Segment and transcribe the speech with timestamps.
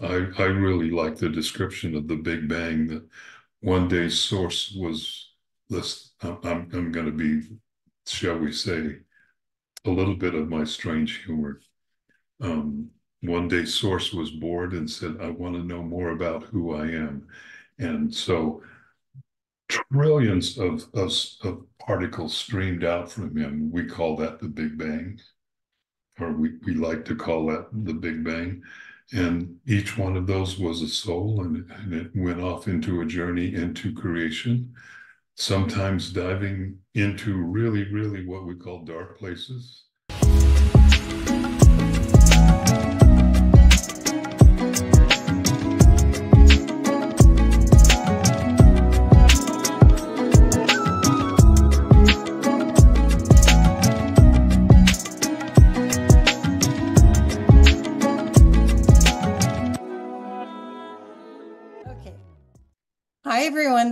[0.00, 3.06] I, I really like the description of the Big Bang that
[3.60, 5.32] one day source was
[5.68, 6.12] this.
[6.22, 7.42] I'm, I'm going to be,
[8.06, 8.98] shall we say,
[9.84, 11.60] a little bit of my strange humor.
[12.40, 12.90] Um,
[13.22, 16.86] one day source was bored and said, I want to know more about who I
[16.86, 17.26] am.
[17.78, 18.62] And so
[19.68, 21.12] trillions of, of,
[21.42, 23.70] of particles streamed out from him.
[23.72, 25.18] We call that the Big Bang,
[26.20, 28.62] or we, we like to call that the Big Bang.
[29.12, 33.06] And each one of those was a soul, and, and it went off into a
[33.06, 34.74] journey into creation,
[35.34, 39.84] sometimes diving into really, really what we call dark places.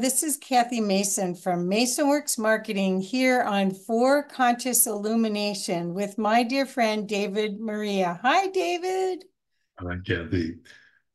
[0.06, 6.64] This is Kathy Mason from MasonWorks Marketing here on For Conscious Illumination with my dear
[6.64, 8.20] friend David Maria.
[8.22, 9.24] Hi, David.
[9.80, 10.58] Hi, Kathy.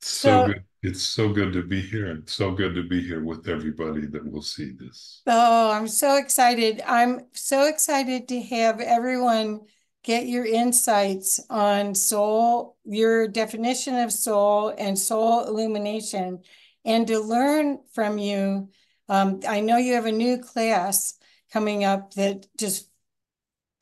[0.01, 0.63] So, so good.
[0.83, 4.29] It's so good to be here and so good to be here with everybody that
[4.29, 5.21] will see this.
[5.25, 6.83] Oh, I'm so excited.
[6.85, 9.61] I'm so excited to have everyone
[10.03, 16.39] get your insights on soul, your definition of soul and soul illumination
[16.83, 18.69] and to learn from you.
[19.11, 21.15] Um, I know you have a new class
[21.51, 22.87] coming up that just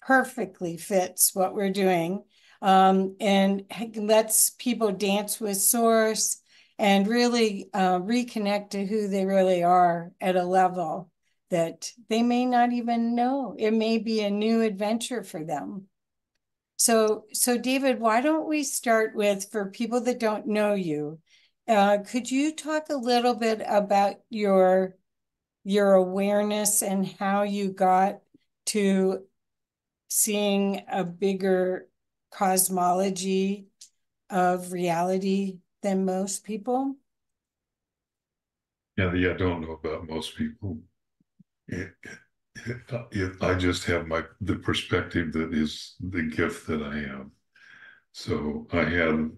[0.01, 2.23] perfectly fits what we're doing
[2.63, 3.63] um, and
[3.95, 6.41] lets people dance with source
[6.79, 11.11] and really uh, reconnect to who they really are at a level
[11.51, 13.53] that they may not even know.
[13.55, 15.85] It may be a new adventure for them.
[16.77, 21.19] So, so David, why don't we start with for people that don't know you,
[21.67, 24.95] uh, could you talk a little bit about your
[25.69, 28.21] your awareness and how you got
[28.65, 29.23] to
[30.07, 31.87] seeing a bigger
[32.31, 33.67] cosmology
[34.31, 36.95] of reality than most people?
[38.97, 40.79] Yeah, yeah, I don't know about most people.
[41.67, 41.91] It,
[42.65, 42.77] it,
[43.11, 47.31] it, I just have my the perspective that is the gift that I am.
[48.11, 49.29] So I had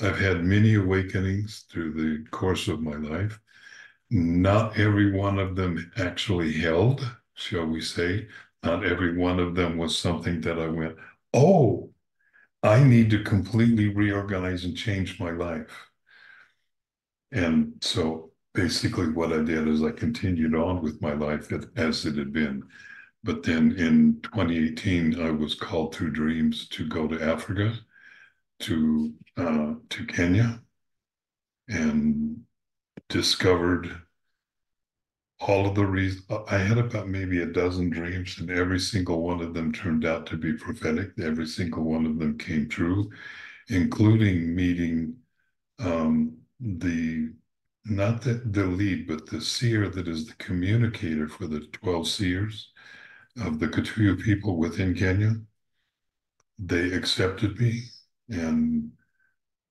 [0.00, 3.38] I've had many awakenings through the course of my life.
[4.10, 8.28] Not every one of them actually held, shall we say.
[8.62, 10.96] Not every one of them was something that I went,
[11.32, 11.90] oh,
[12.62, 15.70] I need to completely reorganize and change my life.
[17.32, 22.16] And so basically, what I did is I continued on with my life as it
[22.16, 22.62] had been.
[23.22, 27.74] But then in 2018, I was called through dreams to go to Africa
[28.60, 30.60] to uh, to Kenya
[31.68, 32.44] and
[33.08, 34.00] discovered
[35.40, 36.24] all of the reasons.
[36.48, 40.26] I had about maybe a dozen dreams, and every single one of them turned out
[40.26, 41.10] to be prophetic.
[41.20, 43.10] Every single one of them came true,
[43.68, 45.16] including meeting
[45.78, 47.32] um, the
[47.86, 52.72] not the, the lead, but the seer that is the communicator for the 12 seers
[53.44, 55.34] of the Kikuyu people within Kenya.
[56.58, 57.82] They accepted me
[58.30, 58.90] and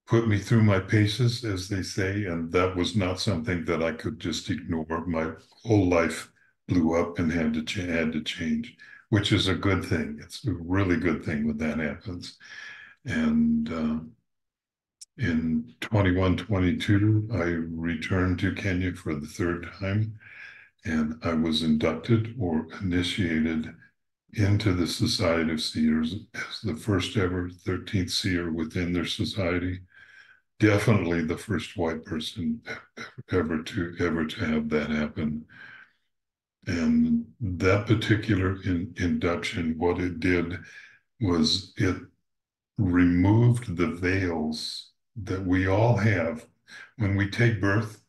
[0.08, 2.26] put me through my paces, as they say.
[2.26, 5.06] And that was not something that I could just ignore.
[5.06, 5.32] My
[5.64, 6.32] whole life
[6.68, 8.76] blew up and had to, ch- had to change,
[9.10, 10.20] which is a good thing.
[10.22, 12.38] It's a really good thing when that happens.
[13.06, 14.00] And uh,
[15.18, 20.18] in 21, 22, I returned to Kenya for the third time.
[20.86, 23.74] And I was inducted or initiated
[24.34, 29.80] into the Society of Seers as the first ever 13th seer within their society.
[30.64, 32.62] Definitely the first white person
[33.34, 35.44] ever to ever to have that happen.
[36.66, 40.58] And that particular in, induction, what it did
[41.20, 41.98] was it
[42.78, 44.92] removed the veils
[45.22, 46.46] that we all have
[46.96, 48.02] when we take birth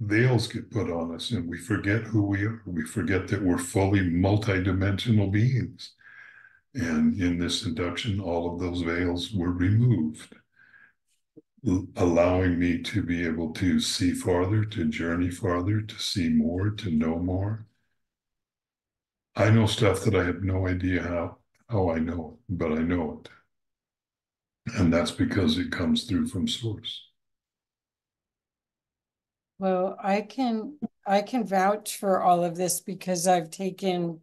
[0.00, 2.62] veils get put on us and we forget who we are.
[2.66, 5.92] We forget that we're fully multidimensional beings.
[6.74, 10.34] And in this induction, all of those veils were removed,
[11.96, 16.90] allowing me to be able to see farther, to journey farther, to see more, to
[16.90, 17.66] know more.
[19.36, 22.82] I know stuff that I have no idea how, how I know it, but I
[22.82, 23.30] know it.
[24.78, 27.06] And that's because it comes through from source.
[29.58, 34.20] Well, I can I can vouch for all of this because I've taken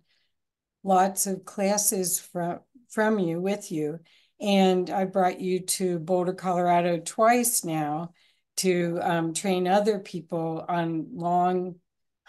[0.83, 3.99] lots of classes from from you with you
[4.39, 8.13] And I brought you to Boulder, Colorado twice now
[8.57, 11.75] to um, train other people on long,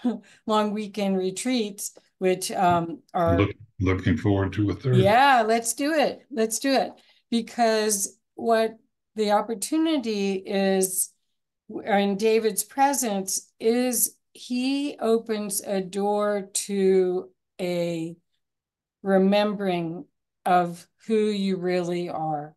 [0.46, 3.50] long weekend retreats, which um, are Look,
[3.80, 4.96] looking forward to a third.
[4.96, 6.22] yeah, let's do it.
[6.30, 6.92] Let's do it.
[7.30, 8.78] Because what
[9.16, 11.10] the opportunity is
[11.68, 17.28] in David's presence is he opens a door to
[17.60, 18.16] a
[19.02, 20.04] remembering
[20.46, 22.54] of who you really are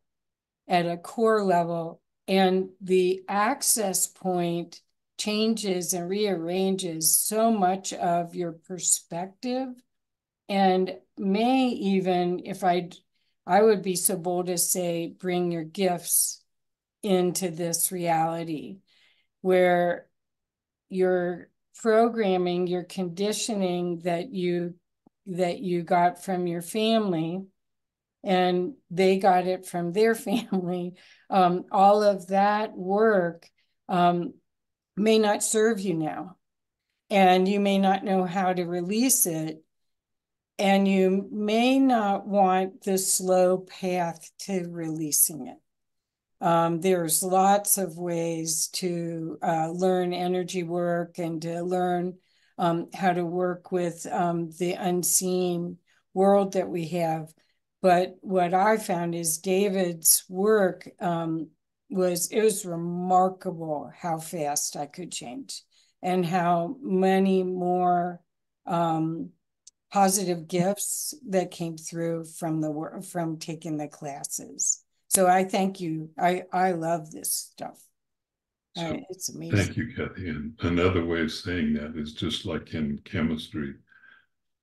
[0.67, 2.01] at a core level.
[2.27, 4.81] And the access point
[5.17, 9.69] changes and rearranges so much of your perspective
[10.49, 12.89] and may even, if I,
[13.45, 16.43] I would be so bold to say, bring your gifts
[17.03, 18.79] into this reality
[19.41, 20.07] where
[20.89, 21.49] your
[21.81, 24.75] programming, your conditioning that you
[25.27, 27.45] that you got from your family
[28.23, 30.95] and they got it from their family
[31.29, 33.47] um, all of that work
[33.89, 34.33] um,
[34.95, 36.35] may not serve you now
[37.09, 39.63] and you may not know how to release it
[40.59, 45.57] and you may not want the slow path to releasing it
[46.41, 52.15] um, there's lots of ways to uh, learn energy work and to learn
[52.57, 55.77] um, how to work with um, the unseen
[56.15, 57.31] world that we have.
[57.81, 61.49] But what I found is David's work um,
[61.89, 65.63] was, it was remarkable how fast I could change
[66.01, 68.21] and how many more
[68.65, 69.29] um,
[69.91, 74.83] positive gifts that came through from the work, from taking the classes.
[75.09, 76.11] So I thank you.
[76.17, 77.79] I, I love this stuff.
[78.77, 79.57] So, Uh, it's amazing.
[79.57, 80.29] Thank you, Kathy.
[80.29, 83.73] And another way of saying that is just like in chemistry.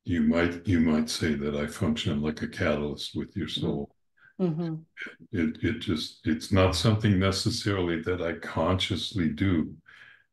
[0.08, 3.94] You might you might say that I function like a catalyst with your soul.
[4.40, 4.86] Mhm.
[5.32, 9.76] It it just it's not something necessarily that I consciously do.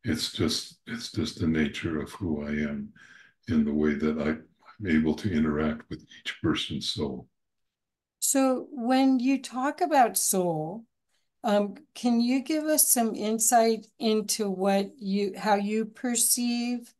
[0.06, 2.94] It's just it's just the nature of who I am
[3.50, 7.28] in the way that I, I'm able to interact with each person's soul.
[8.20, 10.86] So when you talk about soul,
[11.44, 16.94] um, can you give us some insight into what you how you perceive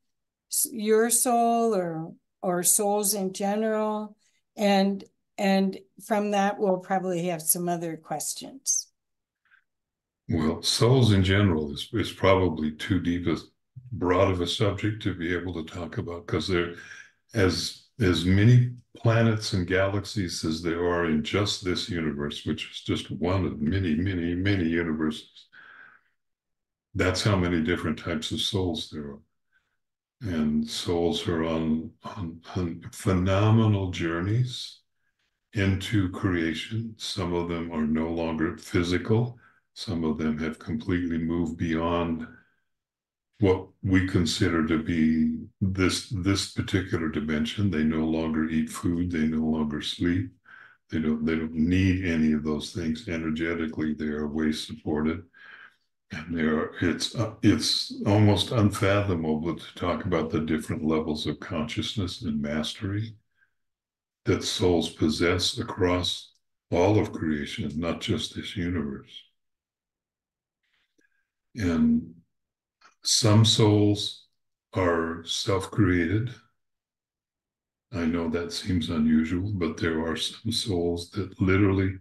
[0.70, 2.14] your soul or
[2.46, 4.16] or souls in general?
[4.56, 5.04] And
[5.38, 8.88] and from that we'll probably have some other questions.
[10.30, 13.38] Well, souls in general is, is probably too deep a
[13.92, 16.76] broad of a subject to be able to talk about because there
[17.34, 22.82] as as many planets and galaxies as there are in just this universe, which is
[22.82, 25.48] just one of many, many, many universes.
[26.94, 29.20] That's how many different types of souls there are.
[30.26, 34.80] And souls are on, on, on phenomenal journeys
[35.54, 36.96] into creation.
[36.98, 39.38] Some of them are no longer physical.
[39.76, 42.28] Some of them have completely moved beyond
[43.40, 47.70] what we consider to be this this particular dimension.
[47.70, 49.12] They no longer eat food.
[49.12, 50.32] They no longer sleep.
[50.90, 53.94] They don't they don't need any of those things energetically.
[53.94, 55.24] They are way supported,
[56.12, 61.40] and they are it's uh, it's almost unfathomable to talk about the different levels of
[61.40, 63.16] consciousness and mastery
[64.26, 66.32] that souls possess across
[66.72, 69.24] all of creation, not just this universe.
[71.56, 72.16] And
[73.04, 74.26] some souls
[74.74, 76.34] are self created.
[77.94, 81.94] I know that seems unusual, but there are some souls that literally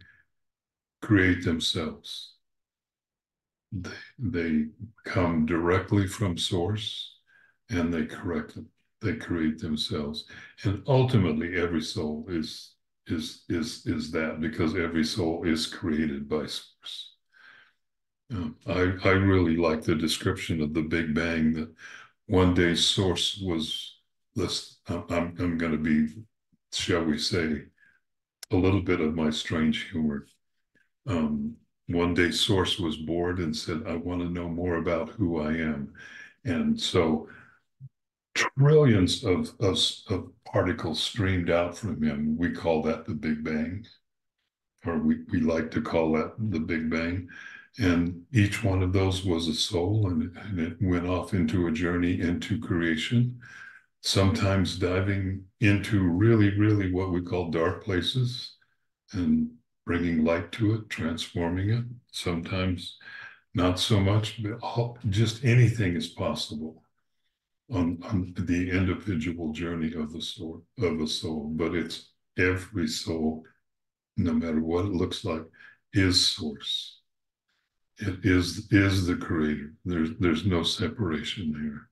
[1.03, 2.34] create themselves.
[4.19, 4.67] They,
[5.05, 7.19] come directly from source
[7.71, 8.69] and they correct them.
[9.01, 10.27] They create themselves.
[10.65, 12.75] And ultimately every soul is
[13.07, 17.15] is is is that because every soul is created by source.
[18.33, 21.71] Um, I, I really like the description of the Big Bang that
[22.27, 23.99] one day source was
[24.35, 24.79] this.
[24.89, 26.09] I'm, I'm going to be,
[26.73, 27.65] shall we say,
[28.51, 30.27] a little bit of my strange humor.
[31.07, 31.57] Um,
[31.89, 35.53] one day source was bored and said, I want to know more about who I
[35.53, 35.93] am.
[36.45, 37.29] And so
[38.35, 42.37] trillions of, of, of particles streamed out from him.
[42.39, 43.87] We call that the Big Bang,
[44.87, 47.29] or we, we like to call that the Big Bang.
[47.79, 51.73] And each one of those was a soul, and, and it went off into a
[51.73, 53.41] journey into creation,
[54.01, 58.55] sometimes diving into really, really what we call dark places
[59.13, 59.51] and
[59.87, 61.85] bringing light to it, transforming it.
[62.13, 62.99] Sometimes
[63.55, 66.83] not so much, but all, just anything is possible
[67.71, 71.51] on, on the individual journey of the soul of a soul.
[71.55, 73.45] But it's every soul
[74.17, 75.43] no matter what it looks like,
[75.93, 77.01] is source.
[77.99, 79.73] It is is the creator.
[79.85, 81.89] There's there's no separation there.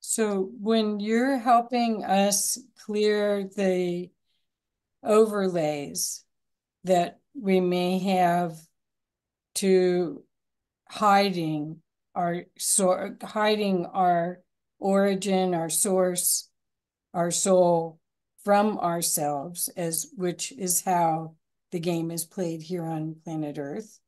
[0.00, 4.10] So when you're helping us clear the
[5.02, 6.24] overlays
[6.88, 8.58] that we may have
[9.56, 10.22] to
[10.88, 11.80] hiding
[12.14, 14.40] our so hiding our
[14.78, 16.48] origin, our source,
[17.14, 17.98] our soul
[18.44, 21.34] from ourselves, as which is how
[21.70, 24.00] the game is played here on planet Earth.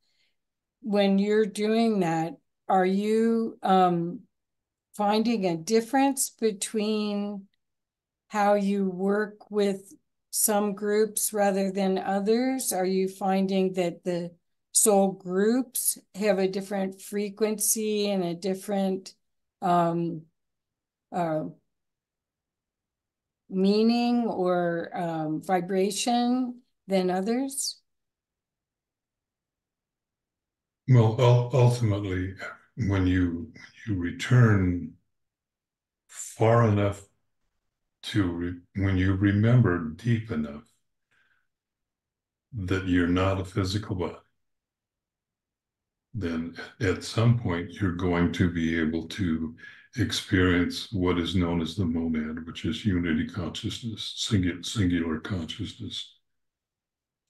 [0.81, 2.33] When you're doing that,
[2.67, 4.21] are you um,
[4.95, 7.47] finding a difference between
[8.29, 9.93] how you work with
[10.31, 12.73] some groups rather than others?
[12.73, 14.31] Are you finding that the
[14.71, 19.13] soul groups have a different frequency and a different
[19.61, 20.23] um,
[21.11, 21.43] uh,
[23.49, 27.81] meaning or um, vibration than others?
[30.87, 31.15] Well,
[31.53, 32.33] ultimately,
[32.75, 33.51] when you
[33.87, 34.93] you return
[36.07, 37.01] far enough
[38.03, 40.63] to when you remember deep enough
[42.53, 44.15] that you're not a physical body,
[46.13, 49.55] then at some point you're going to be able to
[49.97, 56.15] experience what is known as the monad, which is unity consciousness, singular, singular consciousness.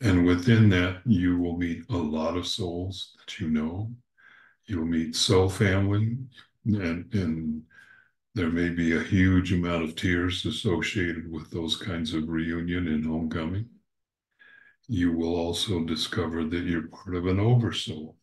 [0.01, 3.91] And within that, you will meet a lot of souls that you know.
[4.65, 6.17] You'll meet soul family,
[6.65, 7.63] and, and
[8.33, 13.05] there may be a huge amount of tears associated with those kinds of reunion and
[13.05, 13.67] homecoming.
[14.87, 18.15] You will also discover that you're part of an oversoul.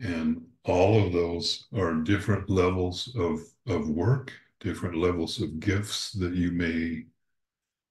[0.00, 6.34] And all of those are different levels of, of work, different levels of gifts that
[6.34, 7.04] you may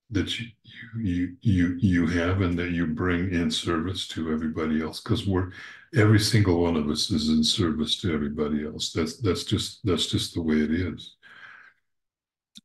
[0.10, 0.48] that you
[0.96, 5.52] you you you have and that you bring in service to everybody else because we're
[5.96, 8.94] every single one of us is in service to everybody else.
[8.94, 11.16] That's that's just that's just the way it is.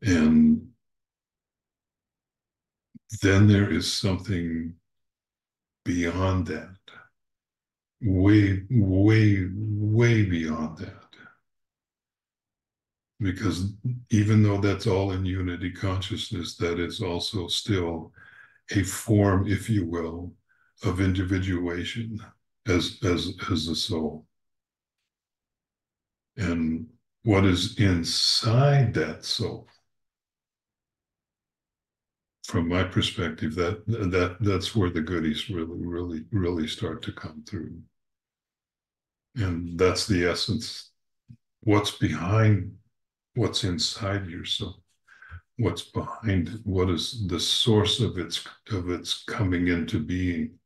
[0.02, 0.68] And
[3.22, 4.74] then there is something
[5.84, 6.76] beyond that.
[8.02, 11.01] Way way way beyond that
[13.22, 13.72] because
[14.10, 18.12] even though that's all in unity consciousness, that is also still
[18.74, 20.32] a form, if you will,
[20.84, 22.20] of individuation
[22.66, 24.26] as as as the soul.
[26.36, 26.86] And
[27.24, 29.68] what is inside that soul,
[32.44, 37.44] from my perspective, that that that's where the goodies really, really, really start to come
[37.46, 37.78] through.
[39.36, 40.90] And that's the essence.
[41.62, 42.72] What's behind
[43.34, 44.76] what's inside yourself
[45.58, 50.58] what's behind it, what is the source of its of its coming into being.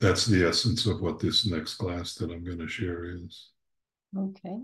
[0.00, 3.50] That's the essence of what this next class that i'm going to share is.
[4.16, 4.58] Okay.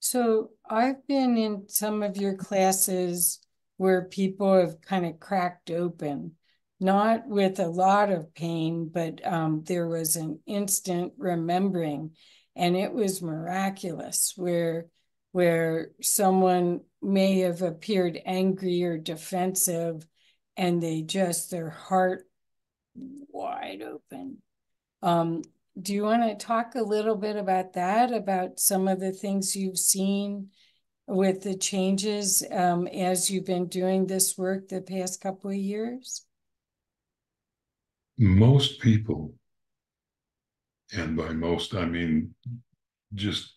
[0.00, 3.40] So i've been in some of your classes
[3.76, 6.32] where people have kind of cracked open
[6.80, 12.10] not with a lot of pain but um, there was an instant remembering
[12.56, 14.86] and it was miraculous where
[15.34, 20.06] where someone may have appeared angry or defensive
[20.56, 22.28] and they just their heart
[22.94, 24.36] wide open.
[25.02, 25.42] Um,
[25.82, 29.56] do you want to talk a little bit about that about some of the things
[29.56, 30.50] you've seen
[31.08, 36.24] with the changes um, as you've been doing this work the past couple of years?
[38.16, 39.34] Most people
[40.92, 42.32] and by most i mean
[43.14, 43.53] just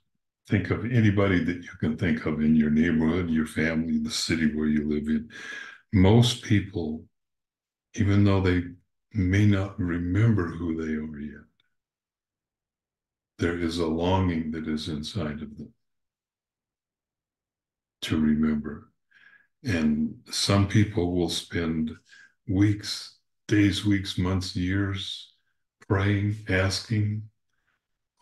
[0.47, 4.53] think of anybody that you can think of in your neighborhood, your family, the city
[4.55, 5.29] where you live in.
[5.93, 7.03] Most people,
[7.95, 8.63] even though they
[9.13, 11.43] may not remember who they are yet,
[13.39, 15.73] there is a longing that is inside of them
[18.01, 18.89] to remember.
[19.63, 21.91] And some people will spend
[22.47, 25.33] weeks, days, weeks, months, years
[25.87, 27.23] praying, asking,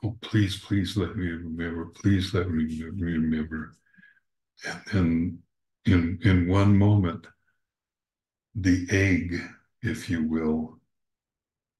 [0.05, 1.85] oh, please, please let me remember.
[1.87, 3.73] Please let me remember.
[4.65, 5.39] And then
[5.85, 7.27] in, in one moment,
[8.55, 9.41] the egg,
[9.81, 10.79] if you will,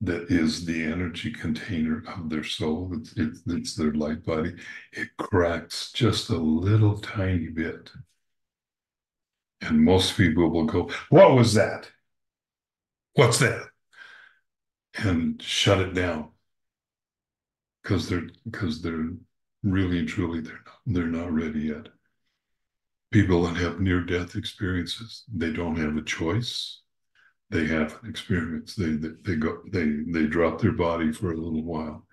[0.02, 4.56] that is the energy container of their soul, it's, it's, it's their light body,
[4.92, 7.92] it cracks just a little tiny bit.
[9.62, 11.90] And most people will go, What was that?
[13.14, 13.68] What's that?
[14.98, 16.35] And shut it down
[17.86, 19.12] because they're because they're
[19.64, 21.88] really and truly they're not they're not ready yet.
[23.12, 26.82] People that have near death experiences, they don't have a choice.
[27.52, 28.76] they have an experience.
[28.76, 32.08] They, they they go they they drop their body for a little while.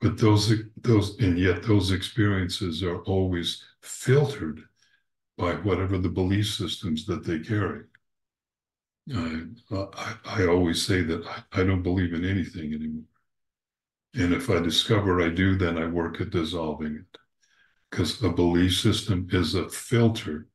[0.00, 0.52] But those
[0.82, 4.62] those and yet those experiences are always filtered
[5.38, 7.84] by whatever the belief systems that they carry.
[9.14, 13.04] I, I, I always say that I, I don't believe in anything anymore.
[14.14, 17.18] And if I discover I do, then I work at dissolving it.
[17.90, 20.48] Because a belief system is a filter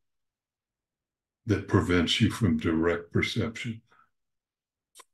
[1.45, 3.81] that prevents you from direct perception,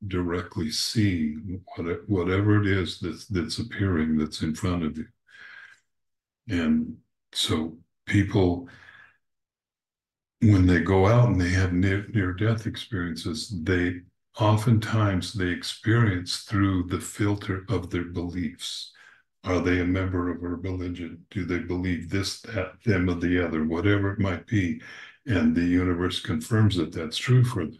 [0.08, 1.62] directly seeing
[2.08, 5.06] whatever it is that's, that's appearing that's in front of you.
[6.50, 6.98] And
[7.34, 8.68] so people,
[10.42, 14.02] when they go out and they have near, near death experiences, they
[14.40, 18.92] oftentimes they experience through the filter of their beliefs.
[19.44, 21.26] Are they a member of a religion?
[21.30, 24.82] Do they believe this, that, them, or the other, whatever it might be?
[25.26, 27.80] And the universe confirms that that's true for them,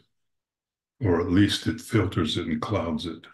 [1.02, 3.26] or at least it filters it and clouds it.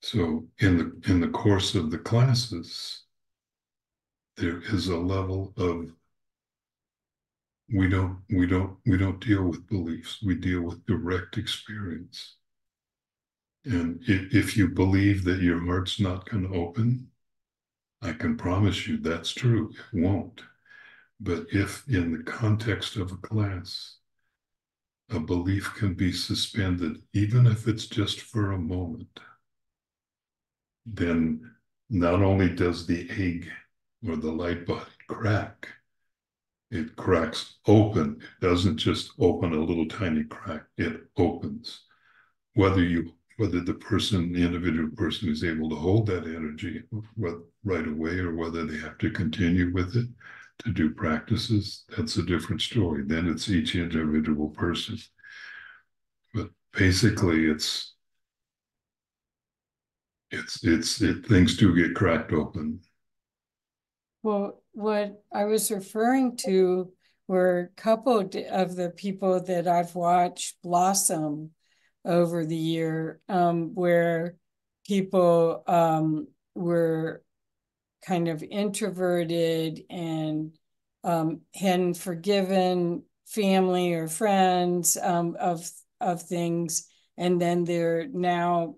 [0.00, 3.02] So in the in the course of the classes,
[4.36, 5.92] there is a level of
[7.72, 10.18] we don't we don't we don't deal with beliefs.
[10.24, 12.36] We deal with direct experience.
[13.64, 17.08] And if, if you believe that your heart's not going to open
[18.00, 19.70] i can promise you that's true.
[19.92, 20.42] It won't.
[21.20, 23.96] But if in the context of a class
[25.10, 29.20] a belief can be suspended even if it's just for a moment
[30.86, 31.50] then
[31.90, 33.50] not only does the egg
[34.06, 35.68] or the light body crack
[36.70, 38.20] it cracks open.
[38.20, 41.84] It doesn't just open a little tiny crack, it opens.
[42.54, 46.82] Whether you whether the person, the individual person is able to hold that energy
[47.64, 50.08] right away or whether they have to continue with it
[50.64, 53.04] to do practices, that's a different story.
[53.06, 54.98] Then it's each individual person.
[56.34, 57.94] But basically it's
[60.32, 62.80] it's it's it, things do get cracked open
[64.22, 66.92] well, what I was referring to
[67.26, 71.50] were a couple of the people that I've watched blossom
[72.04, 74.36] over the year, um, where
[74.86, 77.22] people um, were
[78.06, 80.56] kind of introverted and
[81.04, 85.68] um, hadn't forgiven family or friends um, of
[86.00, 88.76] of things, and then they're now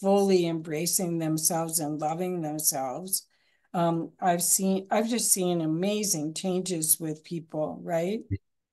[0.00, 3.26] fully embracing themselves and loving themselves
[3.74, 8.20] um, I've seen, I've just seen amazing changes with people, right?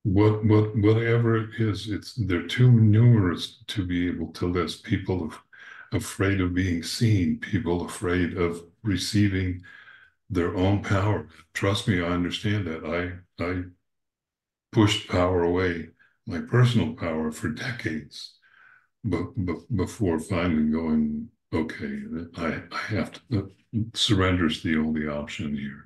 [0.04, 4.84] What, what, whatever it is, it's they're too numerous to be able to list.
[4.84, 5.34] People
[5.92, 9.64] afraid of being seen, people afraid of receiving
[10.30, 11.28] their own power.
[11.54, 12.86] Trust me, I understand that.
[12.86, 13.64] I I
[14.72, 15.90] pushed power away,
[16.28, 18.36] my personal power, for decades,
[19.04, 22.02] but, but before finally going, okay,
[22.38, 23.52] I I have to
[23.94, 25.86] surrender is the only option here.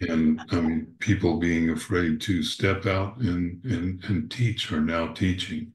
[0.00, 5.12] and I mean, people being afraid to step out and, and, and teach are now
[5.12, 5.72] teaching.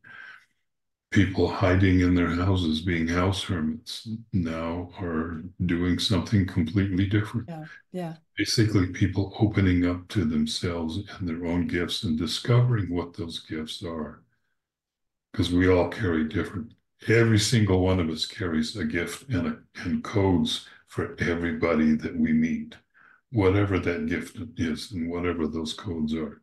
[1.12, 7.50] People hiding in their houses, being house hermits, now are doing something completely different.
[7.50, 8.13] Yeah, yeah.
[8.38, 13.84] Basically, people opening up to themselves and their own gifts and discovering what those gifts
[13.84, 14.22] are.
[15.32, 16.74] Because we all carry different,
[17.08, 22.17] every single one of us carries a gift and, a, and codes for everybody that
[22.17, 22.75] we meet,
[23.32, 26.41] whatever that gift is and whatever those codes are.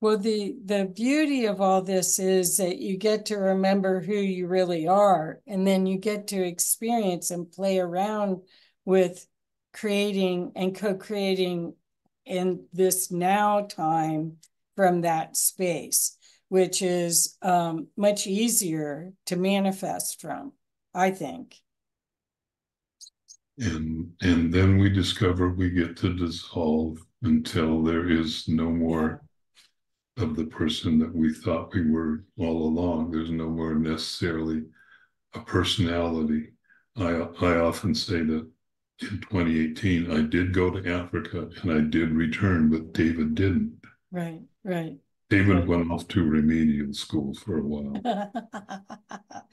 [0.00, 4.48] Well, the the beauty of all this is that you get to remember who you
[4.48, 8.42] really are, and then you get to experience and play around
[8.84, 9.24] with
[9.72, 11.74] creating and co-creating
[12.26, 14.38] in this now time
[14.74, 16.16] from that space,
[16.48, 20.52] which is um, much easier to manifest from,
[20.92, 21.56] I think
[23.58, 29.22] and and then we discover we get to dissolve until there is no more
[30.16, 33.10] of the person that we thought we were all along.
[33.10, 34.62] There's no more necessarily
[35.34, 36.48] a personality.
[36.96, 37.10] I
[37.40, 38.46] i often say that
[39.00, 43.80] in 2018 i did go to africa and i did return but david didn't.
[44.10, 44.98] Right right.
[45.30, 45.66] David right.
[45.66, 48.30] went off to remedial school for a while.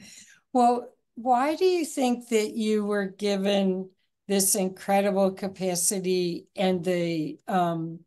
[0.51, 0.89] Well
[1.21, 3.89] why do you think that you were given
[4.29, 7.99] this incredible capacity and the um,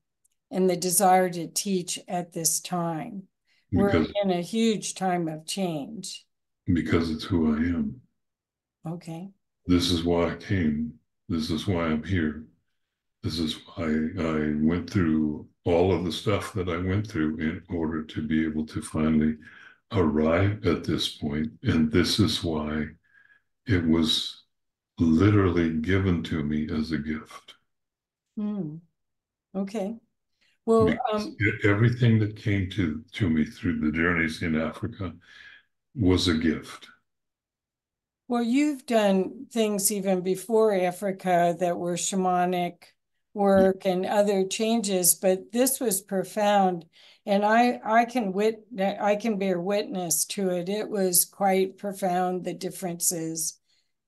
[0.51, 3.25] and the desire to teach at this time?
[3.71, 6.25] Because, we're in a huge time of change.
[6.67, 8.01] Because it's who I am.
[8.89, 9.31] Okay.
[9.67, 10.95] This is why I came.
[11.29, 12.45] This is why I'm here.
[13.23, 17.63] This is why I went through all of the stuff that I went through in
[17.69, 19.37] order to be able to finally
[19.93, 21.51] arrive at this point.
[21.63, 22.89] point, and this is why
[23.67, 24.43] it was
[24.99, 27.55] literally given to me as a gift.
[28.37, 28.77] Hmm.
[29.55, 29.97] Okay.
[30.65, 35.13] Well, um, everything that came to to me through the journeys in Africa
[35.95, 36.89] was a gift.
[38.29, 42.85] Well, you've done things even before Africa that were shamanic
[43.35, 46.85] work and other changes, but this was profound.
[47.25, 50.69] And I, I can wit, I can bear witness to it.
[50.69, 53.59] It was quite profound, the differences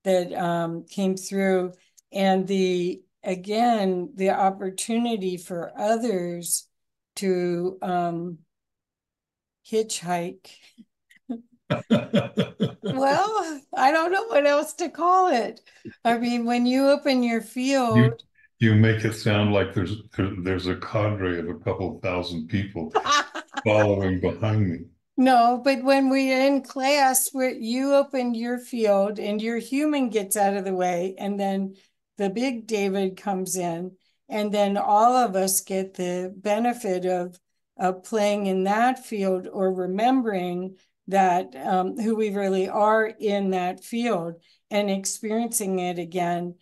[0.03, 1.73] that um, came through
[2.11, 6.67] and the, again, the opportunity for others
[7.15, 8.39] to um,
[9.69, 10.51] hitchhike.
[11.69, 15.61] well, I don't know what else to call it.
[16.03, 18.23] I mean, when you open your field,
[18.59, 22.91] you, make it sound like there's there, there's a cadre of a couple thousand people
[23.65, 24.79] following behind me.
[25.17, 30.35] No, but when we're in class, where you open your field and your human gets
[30.35, 31.75] out of the way, and then
[32.17, 33.95] the big David comes in,
[34.27, 37.39] and then all of us get the benefit of
[37.77, 43.83] of playing in that field or remembering that um, who we really are in that
[43.83, 44.35] field
[44.71, 46.55] and experiencing it again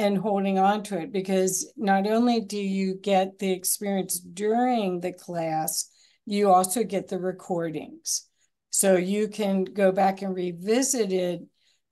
[0.00, 5.12] and holding on to it because not only do you get the experience during the
[5.12, 5.90] class,
[6.24, 8.26] you also get the recordings.
[8.70, 11.42] So you can go back and revisit it,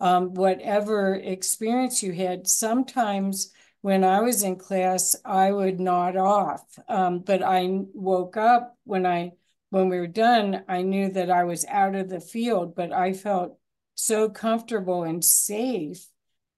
[0.00, 2.46] um, whatever experience you had.
[2.46, 8.76] Sometimes when I was in class, I would nod off, um, but I woke up
[8.84, 9.32] when I
[9.70, 10.64] when we were done.
[10.66, 13.58] I knew that I was out of the field, but I felt
[13.94, 16.06] so comfortable and safe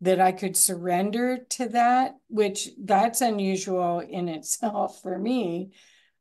[0.00, 5.72] that I could surrender to that, which that's unusual in itself for me.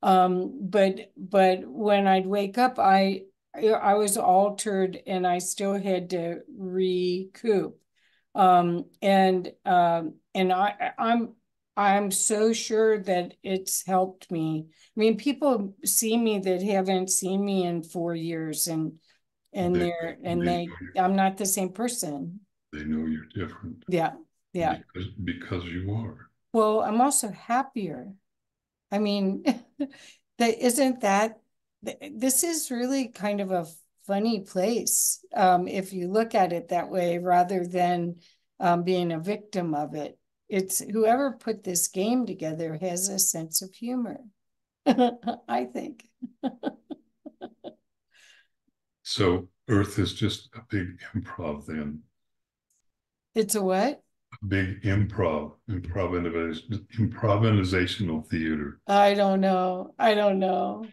[0.02, 3.24] Um, but but when I'd wake up, I
[3.56, 7.78] I was altered and I still had to recoup.
[8.36, 11.34] Um, and um, and I I'm
[11.76, 14.68] I'm so sure that it's helped me.
[14.70, 19.00] I mean, people see me that haven't seen me in four years, and
[19.54, 23.84] and they, are and they I'm not the same person they know you're different.
[23.88, 24.14] Yeah.
[24.54, 24.78] Yeah.
[24.94, 26.30] Because, because you are.
[26.54, 28.14] Well, I'm also happier.
[28.92, 29.44] I mean,
[30.40, 31.40] that isn't that
[32.12, 33.68] this is really kind of a
[34.06, 38.16] funny place um, if you look at it that way rather than
[38.60, 40.18] um, being a victim of it.
[40.50, 44.18] It's whoever put this game together has a sense of humor,
[44.86, 46.06] I think.
[49.04, 52.02] so Earth is just a big improv then.
[53.36, 54.02] It's a what?
[54.48, 58.80] Big improv, improvisation, improvisational theater.
[58.88, 59.94] I don't know.
[60.00, 60.86] I don't know.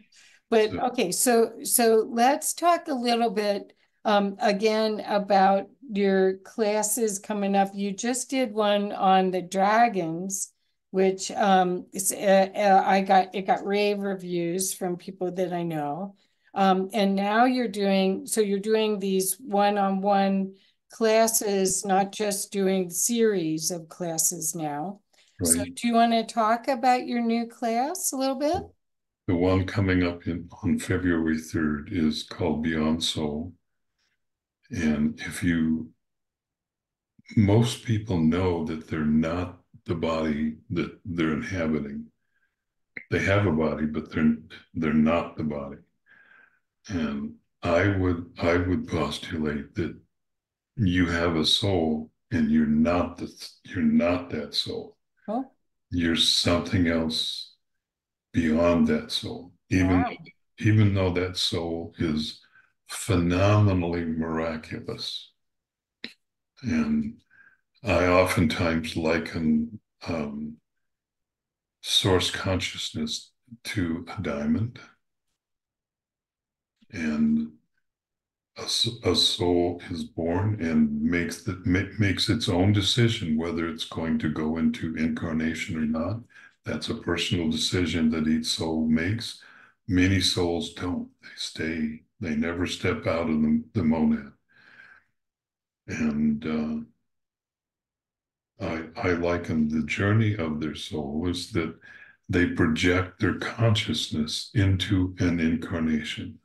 [0.49, 3.73] But so, okay, so so let's talk a little bit
[4.05, 7.69] um, again about your classes coming up.
[7.73, 10.51] You just did one on the dragons,
[10.91, 16.15] which um, uh, uh, I got it got rave reviews from people that I know.
[16.53, 20.55] Um, and now you're doing so you're doing these one-on-one
[20.97, 24.99] classes, not just doing series of classes now.
[25.39, 25.47] Right.
[25.47, 28.63] So do you want to talk about your new class a little bit?
[29.27, 33.53] The one coming up in, on February 3rd is called Beyond Soul.
[34.71, 35.91] And if you,
[37.35, 42.07] most people know that they're not the body that they're inhabiting.
[43.11, 44.35] They have a body, but they're
[44.73, 45.77] they're not the body.
[46.89, 49.95] And I would I would postulate that
[50.77, 53.31] you have a soul and you're not the,
[53.63, 54.97] you're not that soul.
[55.25, 55.43] Huh?
[55.89, 57.55] You're something else
[58.33, 59.53] beyond that soul.
[59.69, 60.11] Even wow.
[60.59, 62.41] even though that soul is
[62.87, 65.31] phenomenally miraculous.
[66.61, 67.17] And
[67.83, 70.57] I oftentimes liken um,
[71.81, 73.31] source consciousness
[73.65, 74.79] to a diamond.
[76.91, 77.51] And
[78.57, 78.63] a,
[79.09, 81.61] a soul is born and makes the,
[81.99, 86.21] makes its own decision whether it's going to go into incarnation or not.
[86.65, 89.41] That's a personal decision that each soul makes.
[89.87, 91.09] Many souls don't.
[91.21, 92.01] They stay.
[92.19, 94.33] They never step out of the, the monad.
[95.87, 96.87] And
[98.59, 101.75] uh, I, I liken the journey of their soul is that
[102.27, 106.39] they project their consciousness into an incarnation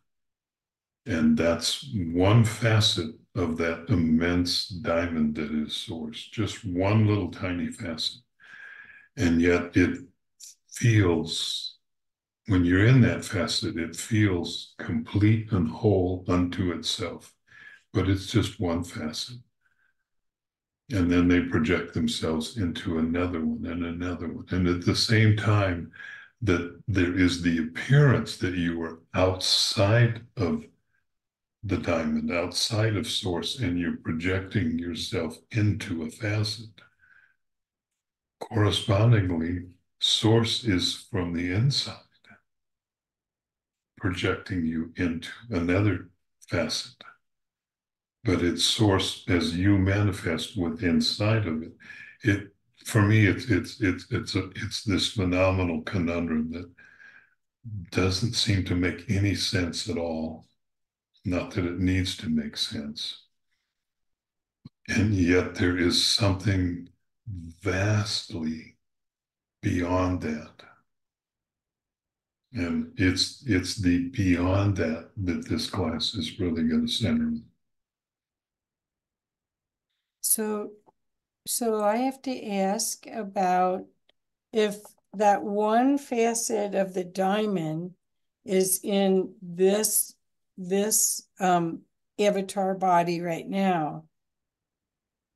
[1.06, 7.68] and that's one facet of that immense diamond that is source, just one little tiny
[7.68, 8.20] facet.
[9.16, 9.98] And yet it
[10.70, 11.72] feels
[12.46, 17.32] when you're in that facet, it feels complete and whole unto itself,
[17.92, 19.36] but it's just one facet.
[20.90, 24.46] And then they project themselves into another one and another one.
[24.50, 25.92] And at the same time,
[26.42, 30.64] that there is the appearance that you are outside of
[31.62, 36.70] the diamond, outside of source, and you're projecting yourself into a facet.
[38.40, 39.66] Correspondingly,
[40.00, 41.96] source is from the inside
[44.02, 46.08] projecting you into another
[46.48, 46.96] facet.
[48.24, 51.72] But its source as you manifest with inside of it.
[52.22, 52.48] It
[52.84, 56.68] for me it's it's it's it's a it's this phenomenal conundrum that
[57.90, 60.46] doesn't seem to make any sense at all.
[61.24, 63.22] Not that it needs to make sense.
[64.88, 66.88] And yet there is something
[67.62, 68.76] vastly
[69.62, 70.62] beyond that
[72.54, 77.32] and it's it's the beyond that that this class is really going to center.
[80.20, 80.72] So,
[81.46, 83.86] so I have to ask about
[84.52, 84.76] if
[85.14, 87.94] that one facet of the diamond
[88.44, 90.14] is in this
[90.68, 91.82] this um,
[92.18, 94.04] avatar body right now.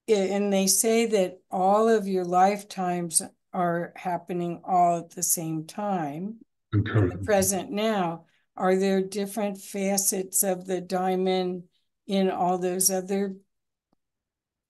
[0.09, 6.37] And they say that all of your lifetimes are happening all at the same time.
[6.71, 11.65] The present now, are there different facets of the diamond
[12.07, 13.37] in all those other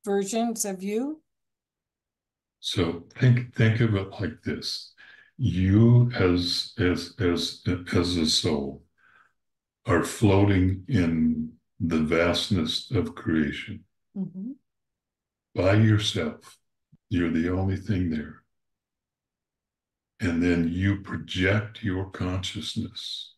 [0.05, 1.21] versions of you?
[2.61, 4.95] So think think of it like this:
[5.37, 8.86] you as as as as a soul
[9.87, 13.85] are floating in the vastness of creation
[14.17, 14.53] mm-hmm.
[15.55, 16.59] by yourself.
[17.09, 18.43] You're the only thing there
[20.21, 23.35] and then you project your consciousness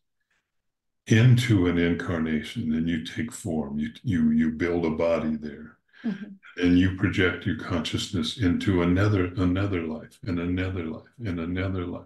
[1.07, 6.25] into an incarnation and you take form you you you build a body there mm-hmm.
[6.57, 12.05] and you project your consciousness into another another life and another life and another life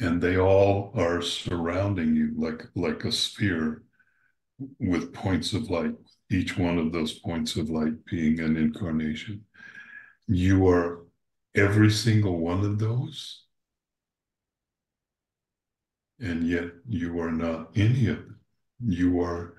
[0.00, 3.82] and they all are surrounding you like like a sphere
[4.78, 5.94] with points of light
[6.30, 9.44] each one of those points of light being an incarnation.
[10.26, 11.06] You are
[11.54, 13.44] every single one of those
[16.20, 18.40] and yet you are not any of them.
[18.84, 19.54] You are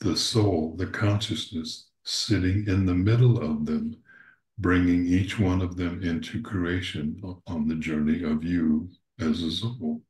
[0.00, 3.96] the soul, the consciousness sitting in the middle of them,
[4.58, 10.02] bringing each one of them into creation on the journey of you as a soul.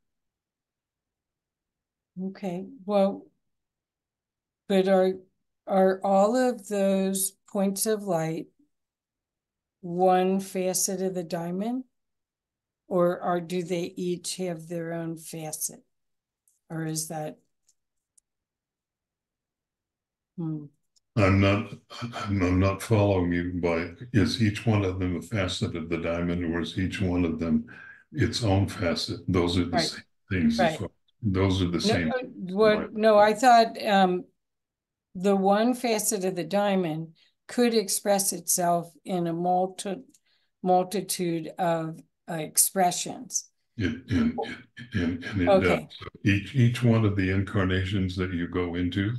[2.21, 3.27] Okay, well,
[4.69, 5.15] but are
[5.67, 8.47] are all of those points of light
[9.83, 11.85] one facet of the diamond?
[12.89, 15.83] Or, are do they each have their own facet?
[16.71, 17.39] Or is that?
[20.39, 20.67] Hmm.
[21.17, 21.73] I'm not,
[22.15, 26.45] I'm not following you by, is each one of them a facet of the diamond
[26.45, 27.67] or is each one of them
[28.13, 29.21] its own facet?
[29.29, 29.83] Those are the right.
[29.83, 30.59] same things.
[30.59, 30.81] Right.
[31.23, 32.13] Those are the no, same.
[32.55, 34.25] What, no, I thought um,
[35.15, 37.15] the one facet of the diamond
[37.49, 39.97] could express itself in a multi,
[40.63, 43.49] multitude of uh, expressions.
[43.77, 44.39] It, and,
[44.95, 45.89] and, and it okay.
[45.89, 46.09] does.
[46.25, 49.15] Each, each one of the incarnations that you go into,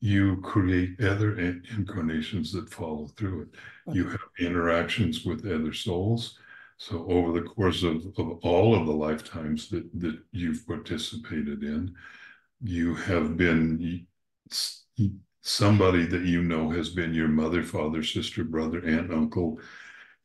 [0.00, 3.48] you create other incarnations that follow through it.
[3.94, 6.38] You have interactions with other souls.
[6.78, 11.94] So over the course of, of all of the lifetimes that, that you've participated in,
[12.60, 14.06] you have been
[15.40, 19.58] somebody that you know has been your mother, father, sister, brother, aunt, uncle,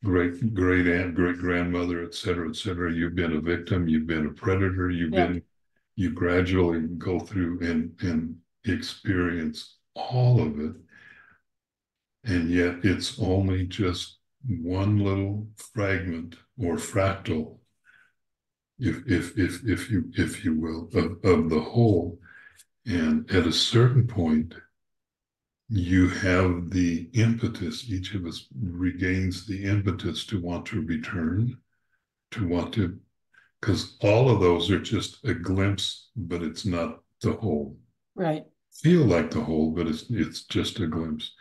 [0.04, 2.92] great great aunt, great grandmother, et cetera, et cetera.
[2.92, 5.26] You've been a victim, you've been a predator, you've yeah.
[5.26, 5.42] been
[5.94, 10.74] you gradually go through and and experience all of it.
[12.24, 17.58] And yet it's only just one little fragment or fractal,
[18.78, 22.18] if if if if you if you will, of, of the whole.
[22.84, 24.54] And at a certain point,
[25.68, 31.56] you have the impetus, each of us regains the impetus to want to return,
[32.32, 32.98] to want to,
[33.60, 37.76] because all of those are just a glimpse, but it's not the whole.
[38.14, 38.44] Right.
[38.82, 41.32] Feel like the whole, but it's it's just a glimpse.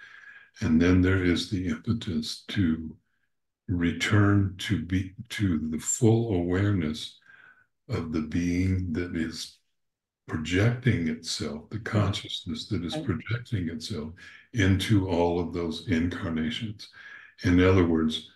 [0.59, 2.95] And then there is the impetus to
[3.67, 7.17] return to be to the full awareness
[7.89, 9.57] of the being that is
[10.27, 14.13] projecting itself, the consciousness that is projecting itself
[14.53, 16.89] into all of those incarnations.
[17.43, 18.29] In other words,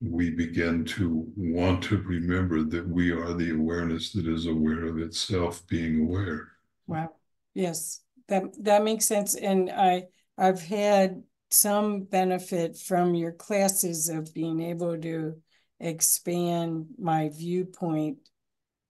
[0.00, 4.98] we begin to want to remember that we are the awareness that is aware of
[4.98, 6.52] itself being aware.
[6.86, 7.12] Wow.
[7.54, 9.34] Yes, that that makes sense.
[9.34, 10.04] And I
[10.38, 15.40] I've had some benefit from your classes of being able to
[15.80, 18.18] expand my viewpoint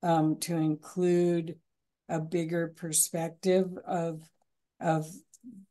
[0.03, 1.57] um, to include
[2.09, 4.29] a bigger perspective of
[4.81, 5.07] of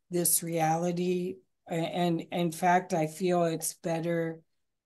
[0.09, 1.35] this reality.
[1.67, 4.39] And in fact, I feel it's better.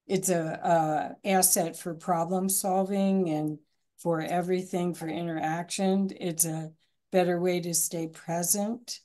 [0.07, 3.59] It's a, a asset for problem solving and
[3.97, 6.09] for everything for interaction.
[6.19, 6.71] It's a
[7.11, 8.99] better way to stay present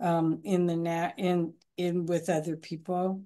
[0.00, 3.22] um, in the nat in in with other people.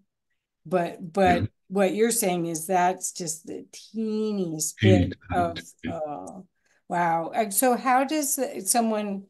[0.66, 5.58] But but what you're saying is that's just the teeniest bit of
[5.90, 6.40] uh,
[6.88, 7.30] wow.
[7.34, 8.38] And so how does
[8.70, 9.24] someone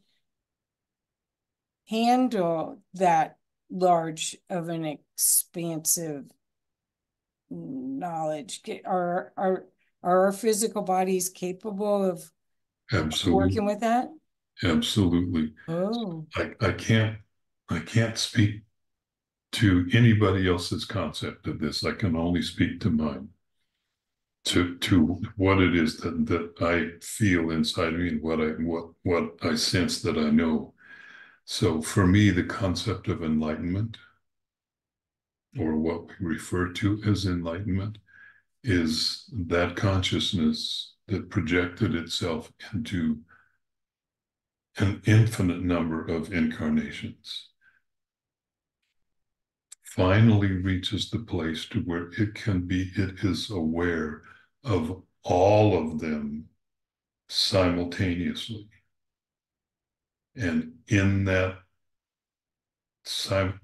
[1.87, 3.37] handle that
[3.69, 6.25] large of an expansive
[7.49, 8.61] knowledge?
[8.85, 9.65] Are are
[10.03, 12.29] are our physical bodies capable of
[12.91, 13.35] Absolutely.
[13.35, 14.09] working with that?
[14.63, 15.53] Absolutely.
[15.67, 16.25] Oh.
[16.35, 17.17] I, I can't
[17.69, 18.63] I can't speak
[19.53, 21.83] to anybody else's concept of this.
[21.83, 23.29] I can only speak to mine.
[24.45, 28.89] To to what it is that, that I feel inside me and what I what
[29.03, 30.73] what I sense that I know.
[31.45, 33.97] So for me, the concept of enlightenment,
[35.59, 37.99] or what we refer to as enlightenment,
[38.63, 43.19] is that consciousness that projected itself into
[44.77, 47.50] an infinite number of incarnations
[49.95, 54.21] finally reaches the place to where it can be, it is aware
[54.63, 56.45] of all of them
[57.27, 58.69] simultaneously.
[60.35, 61.57] And in that,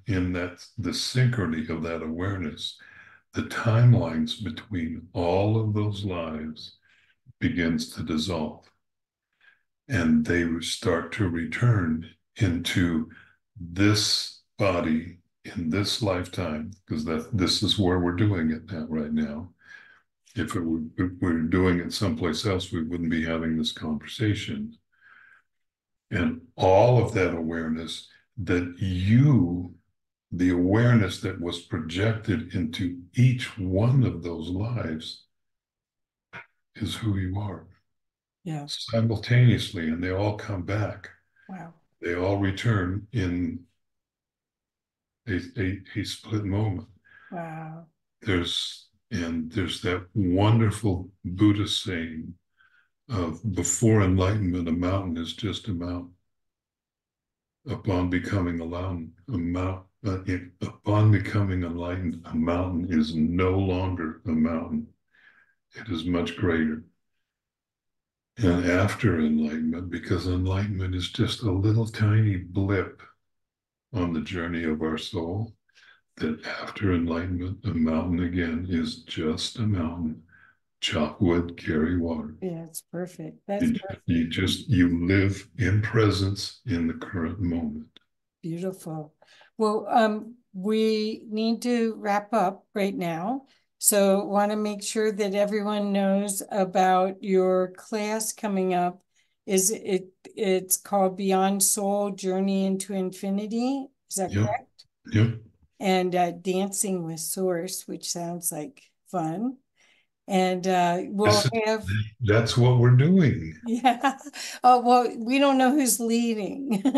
[0.06, 2.78] in that, the synchrony of that awareness,
[3.34, 6.76] the timelines between all of those lives
[7.40, 8.70] begins to dissolve.
[9.88, 13.10] And they start to return into
[13.58, 15.20] this body
[15.56, 19.50] in this lifetime, because that this is where we're doing it now, right now.
[20.36, 23.72] If it were if we are doing it someplace else, we wouldn't be having this
[23.72, 24.78] conversation.
[26.12, 28.08] And all of that awareness
[28.44, 29.74] that you,
[30.32, 35.24] the awareness that was projected into each one of those lives,
[36.76, 37.66] is who you are.
[38.44, 38.66] Yeah.
[38.68, 41.10] Simultaneously, and they all come back.
[41.50, 41.74] Wow.
[42.02, 43.62] They all return in
[45.28, 46.88] a, split moment.
[47.32, 47.86] Wow.
[48.22, 52.34] There's and there's that wonderful Buddhist saying
[53.10, 56.12] of before enlightenment, a mountain is just a mountain.
[57.70, 60.20] Upon becoming a mountain, a mount, uh,
[60.62, 64.88] upon becoming enlightened, a mountain is no longer a mountain.
[65.76, 66.84] It is much greater.
[68.38, 73.02] And after enlightenment, because enlightenment is just a little tiny blip
[73.98, 75.54] on the journey of our soul
[76.18, 80.24] that after enlightenment, a mountain again is just a mountain.
[80.80, 82.36] Chop wood, carry water.
[82.42, 83.40] Yeah, it's perfect.
[83.48, 84.04] That's you, perfect.
[84.06, 87.88] you just you live in presence in the current moment.
[88.44, 89.14] Beautiful.
[89.58, 93.46] Well, um, we need to wrap up right now.
[93.80, 99.02] So want to make sure that everyone knows about your class coming up
[99.48, 103.88] is it it's called Beyond Soul Journey into Infinity.
[104.12, 104.46] Is that yep.
[104.46, 104.86] correct?
[105.14, 105.40] Yep.
[105.80, 109.58] And uh, Dancing with Source, which sounds like fun.
[110.28, 111.86] And uh, we'll that's, have
[112.22, 113.58] that's what we're doing.
[113.66, 114.18] Yeah.
[114.64, 116.82] Oh well, we don't know who's leading.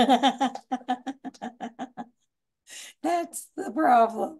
[3.03, 4.39] that's the problem.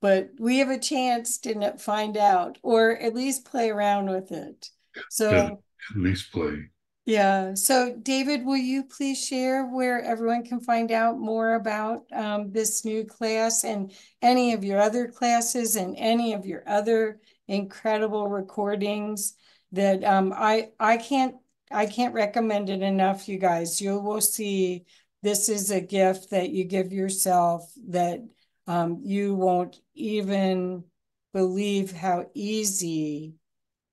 [0.00, 4.70] But we have a chance to find out, or at least play around with it.
[5.10, 6.71] So at least play.
[7.04, 7.54] Yeah.
[7.54, 12.84] So, David, will you please share where everyone can find out more about um, this
[12.84, 19.34] new class and any of your other classes and any of your other incredible recordings
[19.72, 21.34] that um, I I can't
[21.72, 23.80] I can't recommend it enough, you guys.
[23.80, 24.84] You will see
[25.22, 28.20] this is a gift that you give yourself that
[28.68, 30.84] um, you won't even
[31.32, 33.34] believe how easy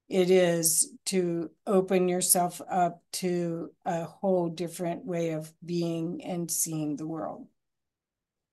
[0.09, 6.95] it is to open yourself up to a whole different way of being and seeing
[6.95, 7.45] the world.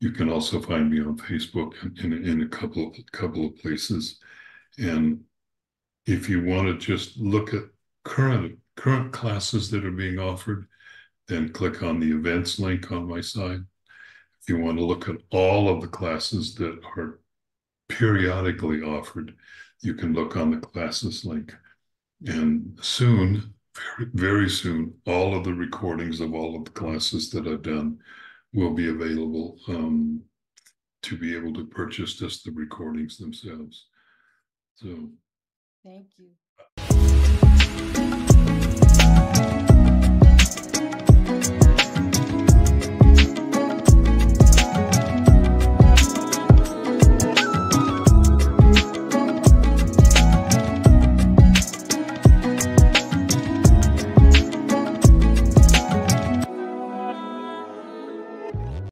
[0.00, 4.18] You can also find me on Facebook in, in a couple of, couple of places.
[4.78, 5.20] And
[6.06, 7.64] if you want to just look at
[8.04, 10.66] current, current classes that are being offered,
[11.28, 13.60] then click on the events link on my side.
[14.40, 17.20] If you want to look at all of the classes that are
[17.88, 19.34] periodically offered,
[19.82, 21.54] you can look on the classes link.
[22.26, 27.46] And soon, very, very soon, all of the recordings of all of the classes that
[27.46, 27.98] I've done
[28.52, 30.22] will be available um,
[31.02, 33.86] to be able to purchase just the recordings themselves.
[34.76, 35.10] So,
[35.84, 36.30] thank you.